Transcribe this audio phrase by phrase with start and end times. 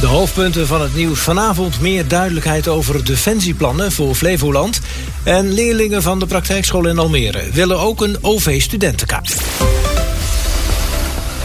[0.00, 4.80] De hoofdpunten van het nieuws vanavond meer duidelijkheid over defensieplannen voor Flevoland.
[5.22, 9.36] En leerlingen van de praktijkschool in Almere willen ook een OV-studentenkaart.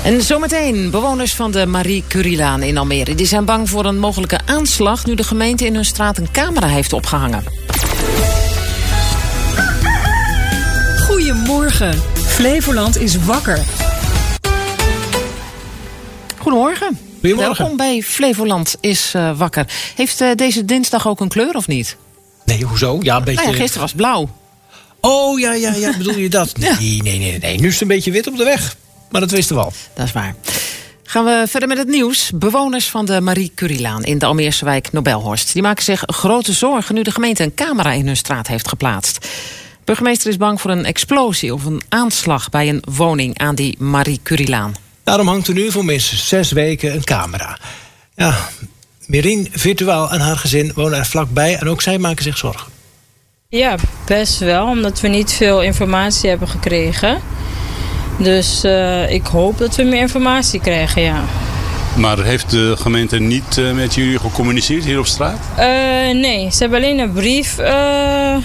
[0.04, 3.16] En zometeen bewoners van de Marie Curielaan in Almere.
[3.16, 6.68] Die zijn bang voor een mogelijke aanslag nu de gemeente in hun straat een camera
[6.68, 7.44] heeft opgehangen.
[11.08, 12.02] Goedemorgen.
[12.14, 13.60] Flevoland is wakker.
[16.38, 17.11] Goedemorgen.
[17.22, 17.58] Goedemorgen.
[17.58, 19.66] Welkom bij Flevoland is uh, wakker.
[19.96, 21.98] Heeft uh, deze dinsdag ook een kleur of niet?
[22.46, 22.98] Nee, hoezo?
[23.02, 23.42] Ja, een beetje...
[23.42, 24.30] Nou ja, gisteren was blauw.
[25.02, 25.94] Oh, ja, ja, ja.
[25.98, 26.58] Bedoel je dat?
[26.58, 27.60] Nee, nee, nee, nee, nee.
[27.60, 28.76] Nu is het een beetje wit op de weg.
[29.10, 29.74] Maar dat wisten we al.
[29.94, 30.36] Dat is waar.
[31.04, 32.32] Gaan we verder met het nieuws.
[32.36, 35.54] Bewoners van de Marie Curielaan in de Almeerse wijk Nobelhorst...
[35.54, 39.28] die maken zich grote zorgen nu de gemeente een camera in hun straat heeft geplaatst.
[39.84, 44.20] Burgemeester is bang voor een explosie of een aanslag bij een woning aan die Marie
[44.24, 44.74] Curielaan.
[45.12, 47.58] Daarom hangt er nu voor minstens zes weken een camera.
[48.16, 48.36] Ja,
[49.06, 52.72] Merien Virtuaal en haar gezin wonen er vlakbij en ook zij maken zich zorgen.
[53.50, 57.22] Ja, best wel, omdat we niet veel informatie hebben gekregen.
[58.18, 61.24] Dus uh, ik hoop dat we meer informatie krijgen, ja.
[61.96, 65.40] Maar heeft de gemeente niet uh, met jullie gecommuniceerd hier op straat?
[65.52, 65.66] Uh,
[66.22, 67.56] nee, ze hebben alleen een brief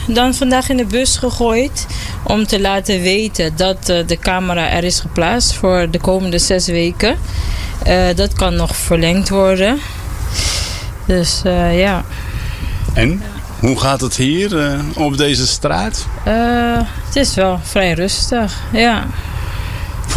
[0.07, 1.87] dan vandaag in de bus gegooid.
[2.23, 7.17] Om te laten weten dat de camera er is geplaatst voor de komende zes weken.
[8.15, 9.79] dat kan nog verlengd worden.
[11.07, 11.41] Dus
[11.73, 12.05] ja.
[12.95, 13.23] En?
[13.61, 16.07] Hoe gaat het hier op deze straat?
[17.05, 19.07] het is wel vrij rustig, ja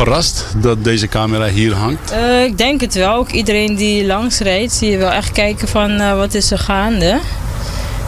[0.03, 2.11] verrast dat deze camera hier hangt?
[2.11, 3.15] Uh, ik denk het wel.
[3.15, 6.59] Ook iedereen die langs rijdt, zie je wel echt kijken van uh, wat is er
[6.59, 7.19] gaande.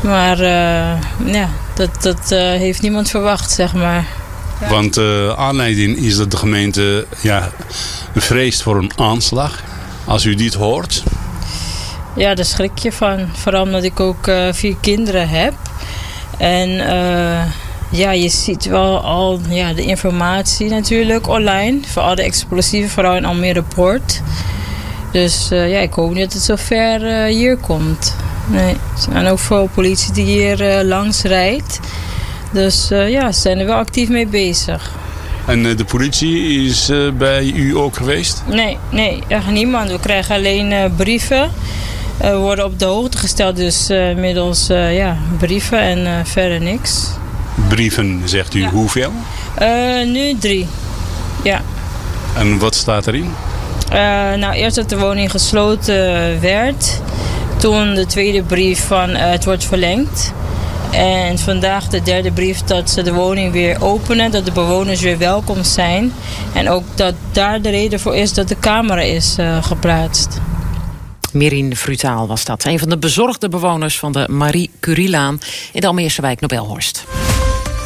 [0.03, 4.05] Maar uh, ja, dat, dat heeft niemand verwacht, zeg maar.
[4.61, 4.69] Ja.
[4.69, 4.97] Want
[5.37, 7.51] aanleiding is dat de gemeente ja,
[8.15, 9.63] vreest voor een aanslag.
[10.05, 11.03] Als u dit hoort.
[12.15, 13.29] Ja, daar schrik je van.
[13.33, 15.53] Vooral omdat ik ook vier kinderen heb.
[16.37, 16.69] En
[17.91, 21.79] ja, je ziet wel al ja, de informatie natuurlijk online.
[21.87, 24.21] Voor al de explosieven, vooral in Almere Poort.
[25.11, 28.15] Dus uh, ja, ik hoop niet dat het zo ver uh, hier komt.
[28.47, 28.73] Nee.
[28.73, 31.79] Er zijn ook veel politie die hier uh, langs rijdt.
[32.51, 34.91] Dus ja, ze zijn er wel actief mee bezig.
[35.45, 38.43] En de politie is bij u ook geweest?
[38.47, 39.91] Nee, nee, echt niemand.
[39.91, 41.51] We krijgen alleen brieven.
[42.17, 47.07] We worden op de hoogte gesteld, dus middels ja, brieven en verder niks
[47.67, 48.65] brieven, zegt u.
[48.65, 49.11] Hoeveel?
[49.61, 50.67] Uh, nu drie,
[51.43, 51.61] ja.
[52.35, 53.33] En wat staat erin?
[53.91, 53.97] Uh,
[54.33, 57.01] nou, eerst dat de woning gesloten werd.
[57.57, 60.33] Toen de tweede brief van uh, het wordt verlengd.
[60.91, 64.31] En vandaag de derde brief dat ze de woning weer openen.
[64.31, 66.13] Dat de bewoners weer welkom zijn.
[66.53, 70.39] En ook dat daar de reden voor is dat de camera is geplaatst.
[71.31, 72.65] Merin Frutaal was dat.
[72.65, 75.39] Een van de bezorgde bewoners van de Marie Curielaan
[75.73, 77.05] in de Almeerse wijk Nobelhorst.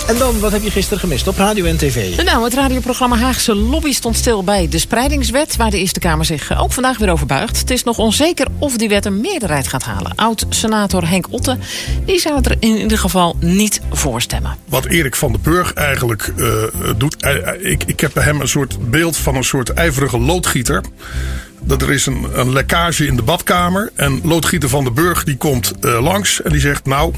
[0.07, 2.23] En dan, wat heb je gisteren gemist op radio en tv?
[2.23, 5.55] Nou, het radioprogramma Haagse Lobby stond stil bij de spreidingswet...
[5.55, 7.59] waar de Eerste Kamer zich eh, ook vandaag weer over buigt.
[7.59, 10.15] Het is nog onzeker of die wet een meerderheid gaat halen.
[10.15, 11.57] Oud-senator Henk Otte
[12.05, 14.57] die zou het er in ieder geval niet voor stemmen.
[14.65, 16.63] Wat Erik van den Burg eigenlijk uh,
[16.97, 17.15] doet...
[17.23, 20.83] Uh, ik, ik heb bij hem een soort beeld van een soort ijverige loodgieter
[21.61, 23.91] dat er is een, een lekkage in de badkamer.
[23.95, 26.85] En loodgieter van den Burg die komt uh, langs en die zegt...
[26.85, 27.13] nou,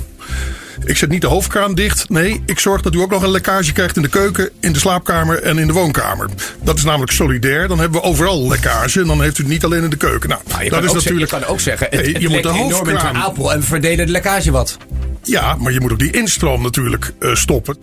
[0.86, 2.10] ik zet niet de hoofdkraan dicht.
[2.10, 4.80] Nee, ik zorg dat u ook nog een lekkage krijgt in de keuken, in de
[4.80, 6.30] slaapkamer en in de woonkamer.
[6.64, 7.68] Dat is namelijk solidair.
[7.68, 9.02] Dan hebben we overal lekkage.
[9.02, 10.30] En dan heeft u het niet alleen in de keuken.
[10.30, 11.32] Nou, nou dat is natuurlijk.
[11.32, 13.16] Je kan ook zeggen, het, het je moet de hoofdkraan.
[13.16, 14.78] Apel en verdelen de lekkage wat.
[15.24, 17.78] Ja, maar je moet ook die instroom natuurlijk uh, stoppen.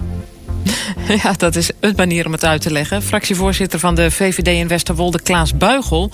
[1.23, 3.03] Ja, dat is een manier om het uit te leggen.
[3.03, 6.11] Fractievoorzitter van de VVD in Westerwolde, Klaas Buigel...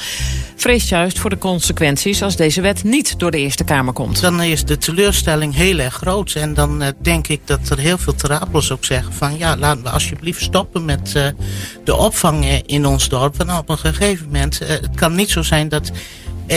[0.56, 4.20] vreest juist voor de consequenties als deze wet niet door de Eerste Kamer komt.
[4.20, 6.32] Dan is de teleurstelling heel erg groot.
[6.32, 9.38] En dan uh, denk ik dat er heel veel terapels ook zeggen van...
[9.38, 11.26] ja, laten we alsjeblieft stoppen met uh,
[11.84, 13.36] de opvang in ons dorp.
[13.36, 15.90] Want op een gegeven moment, het kan niet zo zijn dat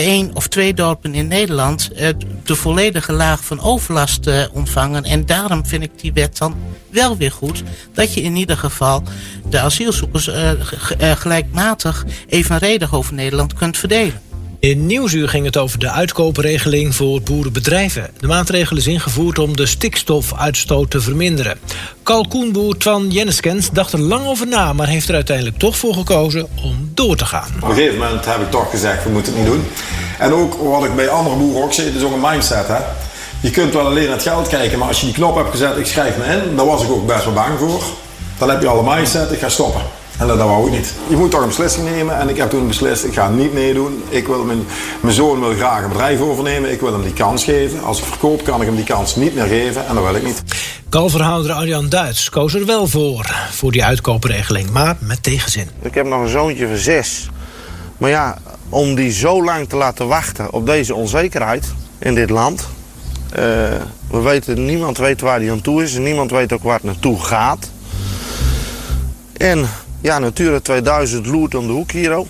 [0.02, 2.08] één of twee dorpen in Nederland uh,
[2.44, 5.04] de volledige laag van overlast uh, ontvangen.
[5.04, 6.54] En daarom vind ik die wet dan
[6.90, 7.62] wel weer goed.
[7.92, 9.02] Dat je in ieder geval
[9.48, 10.50] de asielzoekers uh,
[10.98, 14.20] gelijkmatig evenredig over Nederland kunt verdelen.
[14.64, 18.10] In Nieuwsuur ging het over de uitkoopregeling voor boerenbedrijven.
[18.18, 21.58] De maatregel is ingevoerd om de stikstofuitstoot te verminderen.
[22.02, 24.72] Kalkoenboer Twan Jenneskens dacht er lang over na...
[24.72, 27.48] maar heeft er uiteindelijk toch voor gekozen om door te gaan.
[27.62, 29.66] Op een gegeven moment heb ik toch gezegd, we moeten het niet doen.
[30.18, 32.68] En ook wat ik bij andere boeren ook zie, het is ook een mindset.
[32.68, 32.78] Hè?
[33.40, 35.76] Je kunt wel alleen naar het geld kijken, maar als je die knop hebt gezet...
[35.76, 37.82] ik schrijf me in, daar was ik ook best wel bang voor.
[38.38, 39.82] Dan heb je al een mindset, ik ga stoppen.
[40.18, 40.94] En dat, dat wou ik niet.
[41.08, 42.18] Je moet toch een beslissing nemen.
[42.18, 44.02] En ik heb toen beslist, ik ga niet meedoen.
[44.08, 44.66] Ik wil mijn,
[45.00, 46.72] mijn zoon wil graag een bedrijf overnemen.
[46.72, 47.82] Ik wil hem die kans geven.
[47.82, 49.86] Als ik verkoop, kan ik hem die kans niet meer geven.
[49.86, 50.42] En dat wil ik niet.
[50.88, 55.68] Kalverhouder Arjan Duits koos er wel voor, voor die uitkoopregeling, maar met tegenzin.
[55.82, 57.28] Ik heb nog een zoontje van zes.
[57.98, 58.38] Maar ja,
[58.68, 61.66] om die zo lang te laten wachten op deze onzekerheid
[61.98, 62.68] in dit land.
[63.30, 63.38] Uh,
[64.10, 66.84] we weten, niemand weet waar die aan toe is en niemand weet ook waar het
[66.84, 67.70] naartoe gaat.
[69.36, 69.68] En
[70.04, 72.26] ja, Natura 2000 loert om de hoek hier ook.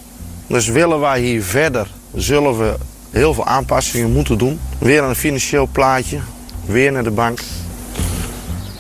[0.47, 2.75] Dus willen wij hier verder, zullen we
[3.11, 4.61] heel veel aanpassingen moeten doen.
[4.79, 6.19] Weer een financieel plaatje,
[6.67, 7.41] weer naar de bank.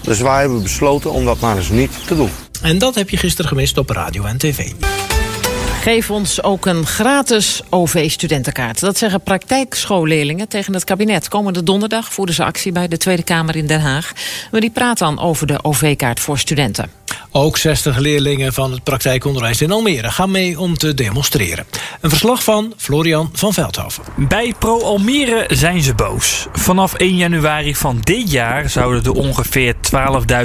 [0.03, 2.31] Dus wij hebben besloten om dat maar eens niet te doen.
[2.63, 4.73] En dat heb je gisteren gemist op radio en tv.
[5.81, 8.81] Geef ons ook een gratis OV-studentenkaart.
[8.81, 11.29] Dat zeggen praktijkschoolleerlingen tegen het kabinet.
[11.29, 14.13] Komende donderdag voeren ze actie bij de Tweede Kamer in Den Haag.
[14.51, 16.91] Maar die praten dan over de OV-kaart voor studenten.
[17.37, 21.67] Ook 60 leerlingen van het praktijkonderwijs in Almere gaan mee om te demonstreren.
[22.01, 24.05] Een verslag van Florian van Veldhoven.
[24.17, 26.47] Bij Pro Almere zijn ze boos.
[26.53, 29.75] Vanaf 1 januari van dit jaar zouden de ongeveer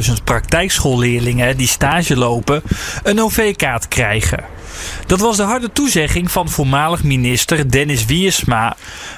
[0.08, 2.62] 12.000 praktijkschoolleerlingen die stage lopen
[3.04, 4.44] een OV-kaart krijgen.
[5.06, 8.76] Dat was de harde toezegging van voormalig minister Dennis Wiersma.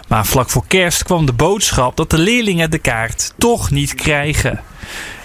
[0.08, 4.62] Maar vlak voor kerst kwam de boodschap dat de leerlingen de kaart toch niet krijgen.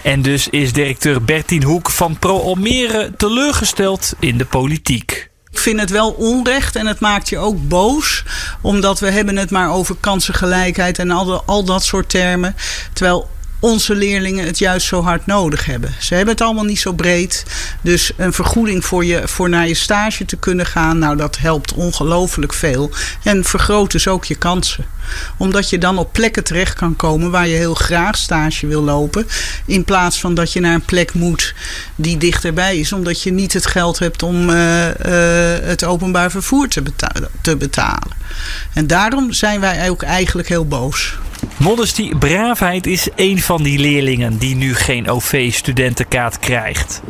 [0.03, 5.31] En dus is directeur Bertien Hoek van Pro Almere teleurgesteld in de politiek.
[5.51, 8.25] Ik vind het wel onrecht en het maakt je ook boos.
[8.61, 12.57] Omdat we hebben het maar over kansengelijkheid en al, al dat soort termen.
[12.93, 13.29] Terwijl
[13.67, 15.95] onze leerlingen het juist zo hard nodig hebben.
[15.99, 17.45] Ze hebben het allemaal niet zo breed.
[17.81, 21.75] Dus een vergoeding voor, je, voor naar je stage te kunnen gaan, nou dat helpt
[21.75, 22.91] ongelooflijk veel.
[23.23, 24.85] En vergroot dus ook je kansen.
[25.37, 29.27] Omdat je dan op plekken terecht kan komen waar je heel graag stage wil lopen.
[29.67, 31.55] In plaats van dat je naar een plek moet
[31.97, 32.93] die dichterbij is.
[32.93, 34.93] Omdat je niet het geld hebt om uh, uh,
[35.63, 38.17] het openbaar vervoer te, beta te betalen.
[38.73, 41.15] En daarom zijn wij ook eigenlijk heel boos.
[41.57, 47.03] Modesty Braafheid is een van die leerlingen die nu geen OV-studentenkaart krijgt.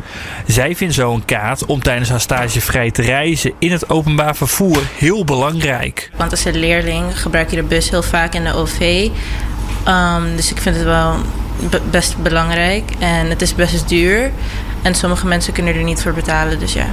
[0.47, 4.81] Zij vindt zo'n kaart om tijdens haar stage vrij te reizen in het openbaar vervoer
[4.97, 6.09] heel belangrijk.
[6.15, 9.09] Want als een leerling gebruik je de bus heel vaak in de OV.
[9.87, 11.15] Um, dus ik vind het wel
[11.89, 14.31] best belangrijk en het is best duur.
[14.81, 16.85] En sommige mensen kunnen er niet voor betalen, dus ja.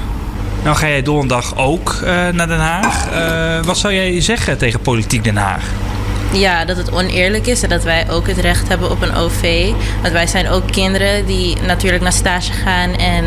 [0.62, 3.12] Nou ga jij donderdag ook uh, naar Den Haag.
[3.12, 5.62] Uh, wat zou jij zeggen tegen Politiek Den Haag?
[6.32, 9.70] Ja, dat het oneerlijk is en dat wij ook het recht hebben op een OV.
[10.00, 13.24] Want wij zijn ook kinderen die natuurlijk naar stage gaan en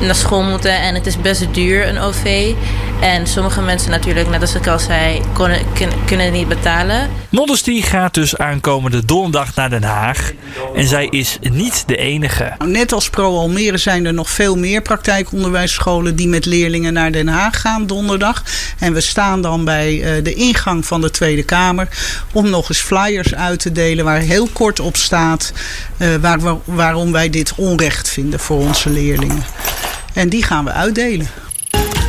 [0.00, 2.52] naar school moeten en het is best duur, een OV.
[3.00, 5.60] En sommige mensen natuurlijk, net als ik al zei, kunnen,
[6.06, 7.10] kunnen het niet betalen.
[7.28, 10.32] Modesty gaat dus aankomende donderdag naar Den Haag.
[10.74, 12.52] En zij is niet de enige.
[12.64, 17.28] Net als Pro Almere zijn er nog veel meer praktijkonderwijsscholen die met leerlingen naar Den
[17.28, 18.42] Haag gaan donderdag.
[18.78, 21.88] En we staan dan bij eh, de ingang van de Tweede Kamer
[22.32, 25.52] om nog eens flyers uit te delen waar heel kort op staat
[26.20, 29.42] waar, waarom wij dit onrecht vinden voor onze leerlingen.
[30.14, 31.28] En die gaan we uitdelen.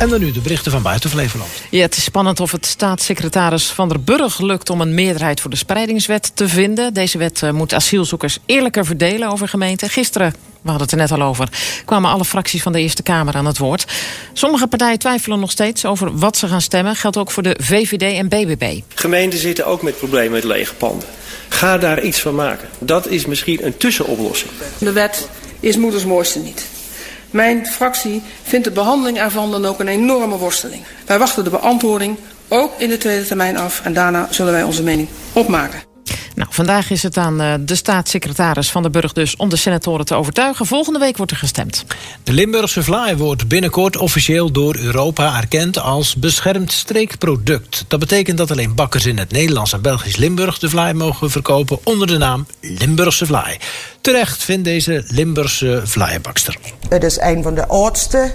[0.02, 1.50] En dan nu de berichten van buiten Flevoland.
[1.70, 5.50] Ja, het is spannend of het staatssecretaris Van der Burg lukt om een meerderheid voor
[5.50, 6.94] de spreidingswet te vinden.
[6.94, 9.88] Deze wet eh, moet asielzoekers eerlijker verdelen over gemeenten.
[9.88, 11.48] Gisteren, we hadden het er net al over,
[11.84, 13.84] kwamen alle fracties van de Eerste Kamer aan het woord.
[14.32, 16.96] Sommige partijen twijfelen nog steeds over wat ze gaan stemmen.
[16.96, 18.80] Geldt ook voor de VVD en BBB.
[18.94, 21.08] Gemeenten zitten ook met problemen met lege panden.
[21.48, 22.68] Ga daar iets van maken.
[22.78, 24.50] Dat is misschien een tussenoplossing.
[24.78, 25.28] De wet
[25.60, 26.71] is moeders mooiste niet.
[27.32, 30.82] Mijn fractie vindt de behandeling ervan dan ook een enorme worsteling.
[31.06, 32.16] Wij wachten de beantwoording
[32.48, 35.91] ook in de tweede termijn af en daarna zullen wij onze mening opmaken.
[36.34, 40.06] Nou, vandaag is het aan eh, de staatssecretaris van de Burg dus om de senatoren
[40.06, 40.66] te overtuigen.
[40.66, 41.84] Volgende week wordt er gestemd.
[42.24, 47.84] De Limburgse vlaai wordt binnenkort officieel door Europa erkend als beschermd streekproduct.
[47.88, 51.78] Dat betekent dat alleen bakkers in het Nederlands en Belgisch Limburg de vlaai mogen verkopen
[51.84, 53.56] onder de naam Limburgse vlaai.
[54.00, 56.56] Terecht vindt deze Limburgse vlaaienbakster.
[56.88, 58.34] Het is een van de oudste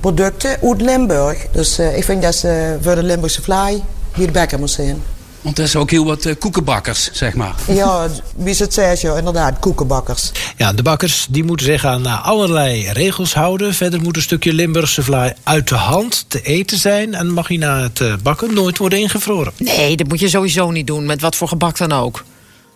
[0.00, 1.46] producten uit Limburg.
[1.52, 3.82] Dus uh, ik vind dat ze voor de Limburgse vlaai
[4.14, 5.02] hier bekken moet zijn.
[5.44, 7.54] Want er is ook heel wat uh, koekenbakkers, zeg maar.
[7.66, 10.32] Ja, wie het zegt, ja, inderdaad, koekenbakkers.
[10.56, 13.74] Ja, de bakkers die moeten zich aan uh, allerlei regels houden.
[13.74, 17.14] Verder moet een stukje Limburgse vlaai uit de hand te eten zijn...
[17.14, 19.52] en mag hij na het uh, bakken nooit worden ingevroren.
[19.56, 22.24] Nee, dat moet je sowieso niet doen, met wat voor gebak dan ook.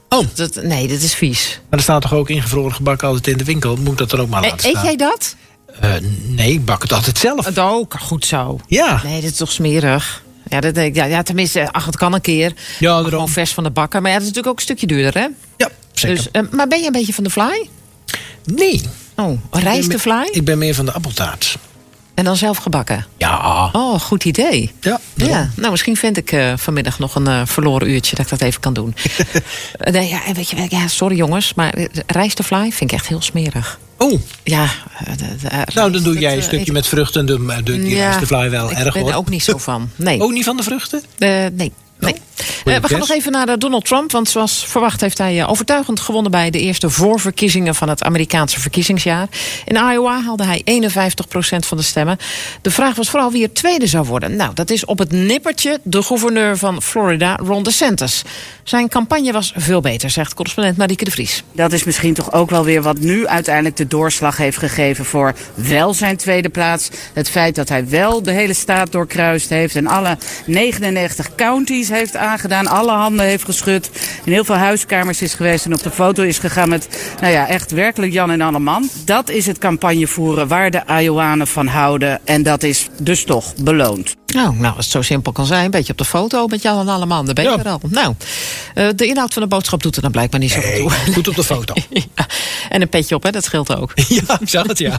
[0.08, 0.26] Oh.
[0.34, 1.60] Dat, nee, dat is vies.
[1.70, 3.76] Maar er staat toch ook ingevroren gebak altijd in de winkel?
[3.76, 4.72] Moet dat dan ook maar laten staan?
[4.72, 5.36] Eet jij dat?
[6.26, 7.44] nee, ik bak het altijd zelf.
[7.44, 8.60] Het ook, goed zo.
[8.66, 9.00] Ja.
[9.04, 10.26] Nee, dat is toch smerig?
[10.48, 12.52] Ja, dat, ja, ja, tenminste, ach, het kan een keer.
[12.78, 14.02] Ja, gewoon vers van de bakker.
[14.02, 15.26] Maar ja, dat is natuurlijk ook een stukje duurder, hè?
[15.56, 16.16] Ja, zeker.
[16.16, 17.68] Dus, uh, maar ben je een beetje van de fly?
[18.44, 18.82] Nee.
[19.16, 20.28] Oh, rijst de fly?
[20.30, 21.58] Ik ben meer van de appeltaart.
[22.14, 23.06] En dan zelf gebakken?
[23.16, 23.68] Ja.
[23.72, 24.72] Oh, goed idee.
[24.80, 25.00] Ja.
[25.14, 25.50] ja.
[25.56, 28.60] Nou, misschien vind ik eh, vanmiddag nog een eh, verloren uurtje dat ik dat even
[28.60, 28.94] kan doen.
[29.78, 33.06] Eh, nee, ja, en weet je, ja, sorry jongens, maar eh, rijstefly vind ik echt
[33.06, 33.78] heel smerig.
[33.98, 34.20] Oh.
[34.44, 34.64] Ja.
[35.04, 37.26] eh, de- de- Nou, dan doe jij eh, een stukje met vruchten.
[37.26, 39.10] De, de, die Ja, rijstefly wel ik erg ben hoor.
[39.10, 39.90] er ook niet zo van.
[39.96, 40.20] Nee.
[40.20, 41.02] Ook niet van de vruchten?
[41.18, 41.72] Eh, nee.
[41.98, 42.14] Nee.
[42.64, 44.12] Eh, we gaan nog even naar eh, Donald Trump.
[44.12, 48.60] Want zoals verwacht heeft hij eh, overtuigend gewonnen bij de eerste voorverkiezingen van het Amerikaanse
[48.60, 49.28] verkiezingsjaar.
[49.64, 52.18] In Iowa haalde hij 51% van de stemmen.
[52.62, 54.36] De vraag was vooral wie er tweede zou worden.
[54.36, 58.22] Nou, dat is op het nippertje de gouverneur van Florida, Ron DeSantis.
[58.62, 61.42] Zijn campagne was veel beter, zegt correspondent Marieke de Vries.
[61.52, 65.34] Dat is misschien toch ook wel weer wat nu uiteindelijk de doorslag heeft gegeven voor
[65.54, 66.88] wel zijn tweede plaats.
[67.12, 72.16] Het feit dat hij wel de hele staat doorkruist heeft en alle 99 counties heeft
[72.16, 73.90] aangedaan, alle handen heeft geschud,
[74.24, 76.88] in heel veel huiskamers is geweest en op de foto is gegaan met,
[77.20, 78.90] nou ja, echt werkelijk Jan en Alleman.
[79.04, 84.16] Dat is het campagnevoeren waar de Iowanen van houden en dat is dus toch beloond.
[84.34, 86.80] Nou, nou, als het zo simpel kan zijn, een beetje op de foto met Jan
[86.80, 87.80] en allemaal, dan ben je er al.
[87.88, 88.14] Nou,
[88.74, 90.90] eh, de inhoud van de boodschap doet er dan blijkbaar niet zo goed toe.
[91.14, 91.74] Goed op de foto.
[91.90, 92.26] ja.
[92.68, 93.92] En een petje op, hè, dat scheelt ook.
[94.08, 94.98] Ja, ik zag het, ja.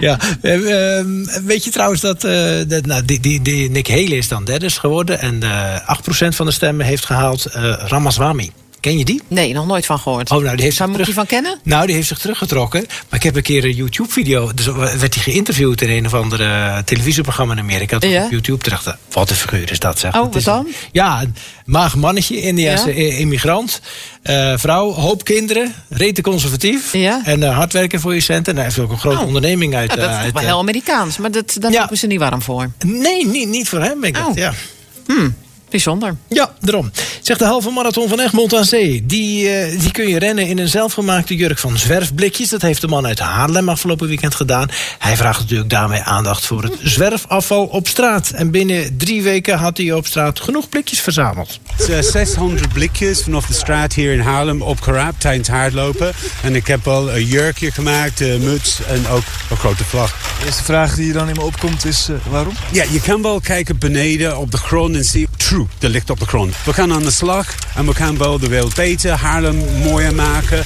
[0.00, 0.18] ja.
[0.42, 4.28] Eh, ehm, weet je trouwens dat, eh, dat nou, die, die, die Nick Haley is
[4.28, 5.20] dan derde is geworden...
[5.20, 5.42] en
[5.78, 8.50] 8% van de stemmen heeft gehaald eh, Ramaswamy.
[8.80, 9.22] Ken je die?
[9.28, 10.30] Nee, nog nooit van gehoord.
[10.30, 11.58] Oh, nou, die heeft Waar moet je van kennen?
[11.62, 12.84] Nou, die heeft zich teruggetrokken.
[12.88, 14.54] Maar ik heb een keer een YouTube-video.
[14.54, 17.98] Dus werd hij geïnterviewd in een of ander eh, televisieprogramma in Amerika.
[17.98, 18.24] Dat Ja.
[18.24, 18.86] op YouTube terecht.
[19.10, 20.14] Wat een figuur is dat, zeg.
[20.14, 20.66] Oh, Het wat is een- dan?
[20.92, 21.34] ja, een
[21.64, 23.12] maag mannetje, Indiase Ja.
[23.16, 23.80] immigrant.
[24.22, 26.92] eh, vrouw, hoop kinderen, rete conservatief.
[26.92, 27.20] Ja.
[27.24, 28.52] En eh, hard werken voor je centen.
[28.52, 29.90] En hij heeft ook een grote onderneming uit.
[29.90, 32.06] Ja, dat eh, is toch uit, wel eh, heel Amerikaans, maar dat, daar lopen ze
[32.06, 32.70] niet warm voor.
[32.86, 34.16] Nee, niet, niet voor hem, ik.
[34.16, 34.36] Oh.
[34.36, 34.52] Ja.
[35.06, 35.34] Hmm,
[35.70, 36.16] bijzonder.
[36.28, 36.90] Ja, daarom.
[37.20, 39.06] Zegt de halve marathon van Egmond aan Zee.
[39.06, 42.48] Die, eh, die kun je rennen in een zelfgemaakte jurk van zwerfblikjes.
[42.48, 44.68] Dat heeft de man uit Haarlem afgelopen weekend gedaan.
[44.98, 48.30] Hij vraagt natuurlijk daarmee aandacht voor het zwerfafval op straat.
[48.30, 51.60] En binnen drie weken had hij op straat genoeg blikjes verzameld.
[51.90, 56.12] Uh, 600 blikjes vanaf de straat hier in Haarlem opgeraapt tijdens hardlopen.
[56.42, 60.16] En ik heb al een jurkje gemaakt, een muts en ook een grote vlag.
[60.38, 62.54] De eerste vraag die je dan in me opkomt is eh, waarom?
[62.72, 65.28] Ja, je kan wel kijken beneden op de grond en zien...
[65.50, 66.54] True, er ligt op de grond.
[66.64, 70.64] We gaan aan de slag en we gaan wel de wereld beter, Haarlem mooier maken...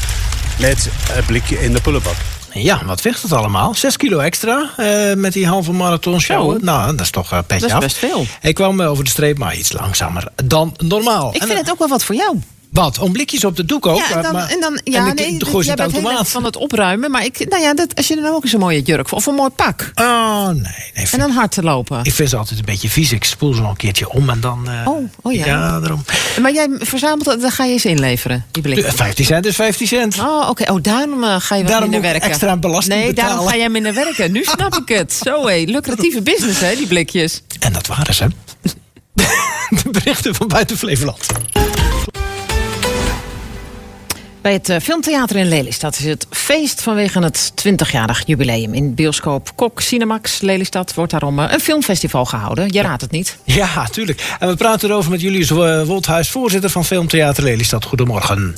[0.60, 2.14] met een blikje in de prullenbak.
[2.52, 3.74] Ja, wat weegt het allemaal?
[3.74, 6.62] Zes kilo extra eh, met die halve marathon show.
[6.62, 7.80] Nou, dat is toch een petje Dat is af.
[7.80, 8.26] best veel.
[8.42, 11.34] Ik kwam eh, over de streep, maar iets langzamer dan normaal.
[11.34, 12.38] Ik En, vind het ook wel wat voor jou.
[12.74, 12.98] Wat?
[12.98, 13.96] Om blikjes op de doek ook?
[13.98, 16.24] Ja, en dan, maar- en dan, ja, en ik- nee, gooi jij het bent heel
[16.24, 17.10] van het opruimen.
[17.10, 19.34] Maar ik, nou ja, dat, als je dan ook eens een mooie jurk of een
[19.34, 19.90] mooi pak.
[19.94, 20.54] Oh, nee.
[20.94, 22.00] nee En dan hard te lopen.
[22.04, 23.12] Ik vind ze altijd een beetje vies.
[23.12, 24.68] Ik spoel ze nog een keertje om en dan...
[24.68, 25.46] eh, Oh, oh ja.
[25.46, 26.04] Ja, daarom.
[26.40, 28.86] Maar jij verzamelt dat, dan ga je eens inleveren, die blikjes.
[28.86, 30.18] Eh, 15 cent is 15 cent.
[30.18, 30.72] Oh, oké.
[30.72, 32.28] Oh, daarom eh, ga je wat Daarom minder werken.
[32.30, 34.32] extra belasting Nee, daarom ga jij minder werken.
[34.32, 35.12] Nu snap ik het.
[35.24, 37.42] Zo hé, lucratieve business hè, die blikjes.
[37.60, 38.26] En dat waren ze.
[39.82, 41.26] de berichten van buiten Flevoland.
[44.44, 48.74] Bij het eh, Filmtheater in Lelystad is het feest vanwege het 20-jarig jubileum.
[48.74, 52.68] In bioscoop Kok Cinemax Lelystad wordt daarom eh, een filmfestival gehouden.
[52.72, 53.38] Je raadt het niet.
[53.44, 54.36] Ja, tuurlijk.
[54.38, 57.84] En we praten erover met Julius eh, Wolthuis, voorzitter van Filmtheater Lelystad.
[57.84, 58.54] Goedemorgen.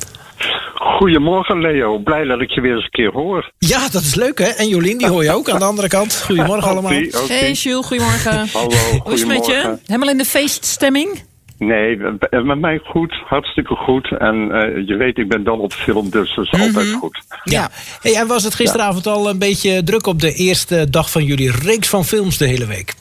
[0.73, 3.51] Goedemorgen Leo, blij dat ik je weer eens een keer hoor.
[3.57, 4.45] Ja, dat is leuk hè.
[4.45, 6.21] En Jolien, die hoor je ook aan de andere kant.
[6.25, 6.91] Goedemorgen allemaal.
[6.91, 7.33] Oké, oké.
[7.33, 8.47] Hey Jules, goedemorgen.
[8.53, 9.51] Hallo, Hoe is het met je?
[9.51, 9.79] goedemorgen.
[9.85, 11.23] Helemaal in de feeststemming?
[11.57, 14.17] Nee, met met mij goed, hartstikke goed.
[14.17, 17.19] En eh, je weet, ik ben dan op film, dus dat is altijd goed.
[17.43, 17.69] Ja.
[18.01, 21.51] Hey, en was het gisteravond al een beetje druk op de eerste dag van jullie
[21.51, 22.93] reeks van films de hele week?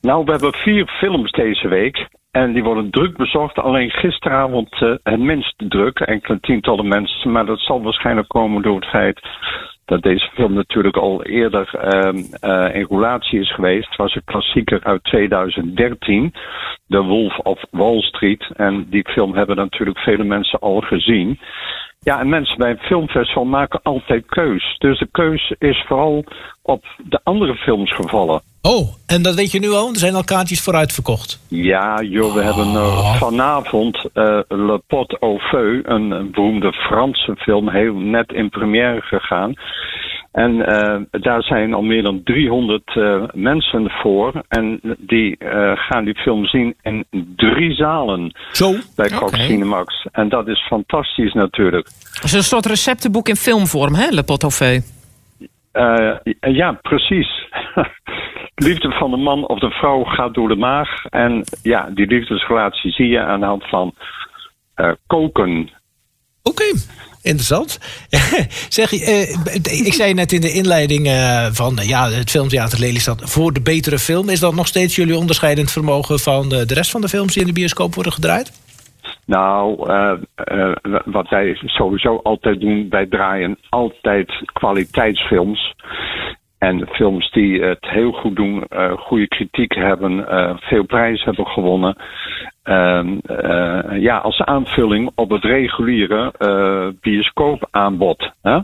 [0.00, 2.08] Nou, we hebben vier films deze week.
[2.30, 3.58] En die worden druk bezocht.
[3.58, 6.00] Alleen gisteravond eh, het minst druk.
[6.00, 7.32] Enkele tientallen mensen.
[7.32, 9.20] Maar dat zal waarschijnlijk komen door het feit
[9.84, 13.88] dat deze film natuurlijk al eerder ehm, eh, in roulatie is geweest.
[13.88, 16.34] Het was een klassieker uit 2013.
[16.88, 18.50] The Wolf of Wall Street.
[18.56, 21.38] En die film hebben natuurlijk vele mensen al gezien.
[22.04, 24.76] Ja, en mensen bij een filmfestival maken altijd keus.
[24.78, 26.24] Dus de keus is vooral
[26.62, 28.42] op de andere films gevallen.
[28.62, 29.88] Oh, en dat weet je nu al?
[29.88, 31.40] Er zijn al kaartjes vooruit verkocht.
[31.48, 37.36] Ja, joh, we hebben eh, vanavond eh, Le Pot au Feu, een, een beroemde Franse
[37.36, 39.54] film, heel net in première gegaan.
[40.32, 44.42] En eh, daar zijn al meer dan 300 eh, mensen voor.
[44.48, 47.04] En die eh, gaan die film zien in
[47.36, 48.32] drie zalen.
[48.52, 48.74] Zo?
[48.96, 49.42] Bij Cox Oké.
[49.42, 50.06] Cinemax.
[50.12, 51.88] En dat is fantastisch natuurlijk.
[52.14, 54.80] Het is een soort receptenboek in filmvorm, hè, Le Pot au Feu.
[55.72, 57.48] Eh, ja, precies.
[58.54, 61.04] Liefde van de man of de vrouw gaat door de maag.
[61.04, 63.94] En ja, die liefdesrelatie zie je aan de hand van
[64.74, 65.70] eh, koken.
[66.42, 66.64] Oké.
[67.22, 67.78] Interessant.
[68.78, 72.80] zeg, je, eh, ik zei net in de inleiding eh, van eh, ja, het Filmtheater
[72.80, 74.28] Lelystad voor de betere film.
[74.28, 77.42] Is dat nog steeds jullie onderscheidend vermogen van de, de rest van de films die
[77.42, 78.52] in de bioscoop worden gedraaid?
[79.26, 80.72] Nou, eh, eh,
[81.04, 85.74] wat wij sowieso altijd doen, wij draaien altijd kwaliteitsfilms.
[86.58, 91.46] En films die het heel goed doen, eh, goede kritiek hebben, eh, veel prijzen hebben
[91.46, 91.96] gewonnen.
[92.62, 98.30] Ehm, eh, ja, als aanvulling op het reguliere eh, bioscoopaanbod.
[98.42, 98.58] Hè?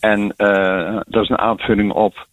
[0.00, 2.26] En eh, dat is een aanvulling op.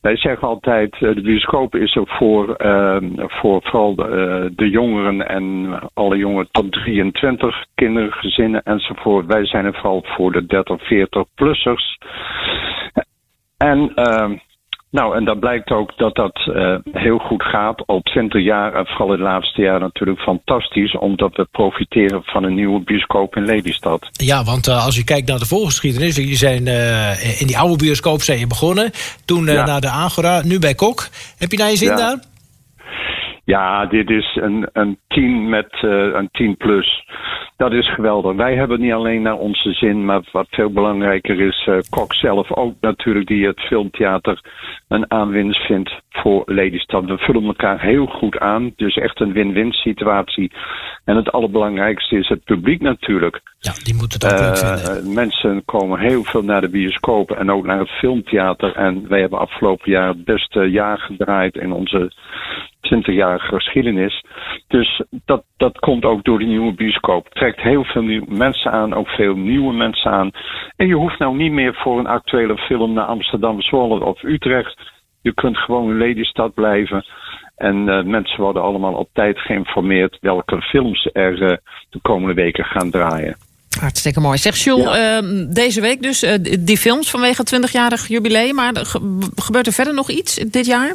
[0.00, 5.78] Wij zeggen altijd, de bioscoop is er voor, ehm, voor vooral de, de jongeren en
[5.94, 9.26] alle jongeren tot 23, kinderen, gezinnen enzovoort.
[9.26, 11.98] Wij zijn er vooral voor de 30, 40-plussers.
[13.56, 14.36] En, ehm,
[14.90, 17.86] nou, en dat blijkt ook dat dat eh, heel goed gaat.
[17.86, 20.96] Al 20 jaar en vooral het laatste jaar natuurlijk fantastisch.
[20.96, 24.08] Omdat we profiteren van een nieuwe bioscoop in Lelystad.
[24.12, 27.76] Ja, want eh, als je kijkt naar de voorgeschiedenis, jullie zijn eh, in die oude
[27.84, 28.90] bioscoop zijn je begonnen.
[29.24, 29.64] Toen eh, Ja.
[29.66, 31.08] naar de Agora, nu bij Kok.
[31.38, 31.96] Heb je naar je zin Ja.
[31.96, 32.18] daar?
[33.44, 37.04] Ja, dit is een, een team met eh, een 10 plus.
[37.58, 38.36] Dat is geweldig.
[38.36, 42.52] Wij hebben niet alleen naar onze zin, maar wat veel belangrijker is, eh Kok zelf
[42.52, 44.40] ook natuurlijk, die het filmtheater
[44.88, 47.04] een aanwinst vindt voor Lelystad.
[47.04, 50.52] We vullen elkaar heel goed aan, dus echt een win-win situatie.
[51.04, 53.40] En het allerbelangrijkste is het publiek natuurlijk.
[53.58, 55.14] Ja, die moet het ook leuk vinden.
[55.14, 58.76] mensen komen heel veel naar de bioscoop en ook naar het filmtheater.
[58.76, 62.12] En wij hebben afgelopen jaar het beste jaar gedraaid in onze
[62.94, 64.24] 20-jarige geschiedenis.
[64.68, 67.28] Dus dat, dat komt ook door de nieuwe bioscoop.
[67.28, 70.30] Trekt heel veel nieuwe mensen aan, ook veel nieuwe mensen aan.
[70.76, 74.80] En je hoeft nou niet meer voor een actuele film naar Amsterdam, Zwolle of Utrecht.
[75.22, 77.04] Je kunt gewoon in Lelystad blijven.
[77.56, 81.56] En eh, mensen worden allemaal op tijd geïnformeerd welke films er eh,
[81.90, 83.36] de komende weken gaan draaien.
[83.80, 84.38] Hartstikke mooi.
[84.38, 88.54] Zeg Jules, ehm, deze week dus eh, die films vanwege het 20-jarig jubileum.
[88.54, 90.94] Maar ge- gebeurt er verder nog iets dit jaar?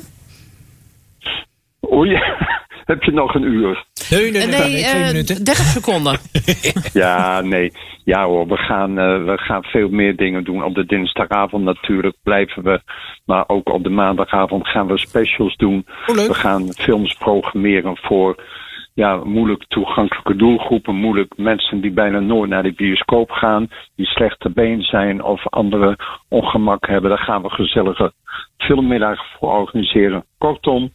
[1.92, 2.20] Oei,
[2.92, 3.86] heb je nog een uur?
[4.10, 6.20] Nee, nee, Eh, nee, eh, 30 seconden.
[7.04, 7.72] Ja, nee.
[8.04, 10.64] Ja hoor, we gaan, eh, we gaan veel meer dingen doen.
[10.64, 12.81] Op de dinsdagavond natuurlijk blijven we.
[13.25, 15.86] Maar ook op de maandagavond gaan we specials doen.
[16.05, 18.36] we gaan films programmeren voor
[18.94, 20.96] ja, moeilijk toegankelijke doelgroepen.
[20.96, 23.68] Moeilijk mensen die bijna nooit naar de bioscoop gaan.
[23.96, 25.98] Die slecht te been zijn of andere
[26.29, 27.10] ongemak hebben.
[27.10, 28.14] Daar gaan we gezellige
[28.57, 30.25] filmmiddagen voor organiseren.
[30.38, 30.92] Kortom,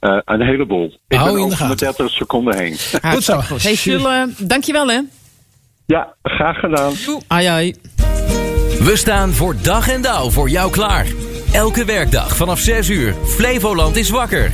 [0.00, 0.98] eh, een heleboel.
[1.08, 2.76] Ik Hou ben in de over mijn 30 seconden heen.
[3.12, 3.40] Goed zo.
[3.62, 5.00] Hey Jules, eh, dankjewel hè.
[5.86, 6.92] Ja, graag gedaan.
[7.26, 7.74] Ai ai.
[8.80, 11.06] We staan voor dag en dauw voor jou klaar.
[11.52, 13.14] Elke werkdag vanaf 6 uur.
[13.26, 14.50] Flevoland is wakker.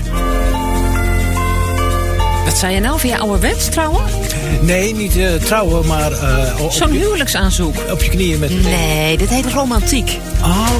[2.44, 2.98] Wat zei je nou?
[2.98, 4.04] Via ouderwets trouwen?
[4.60, 6.12] Nee, niet eh, trouwen, maar...
[6.12, 7.74] eh, Zo'n huwelijksaanzoek.
[7.90, 8.62] Op je knieën met...
[8.62, 10.18] Nee, dit heet romantiek.
[10.42, 10.70] Oh.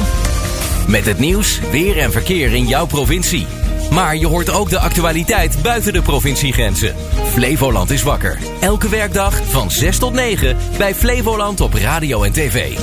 [0.87, 3.47] Met het nieuws, weer en verkeer in jouw provincie.
[3.91, 6.95] Maar je hoort ook de actualiteit buiten de provinciegrenzen.
[7.25, 8.39] Flevoland is wakker.
[8.59, 12.77] Elke werkdag van 6 tot 9 bij Flevoland op radio en tv.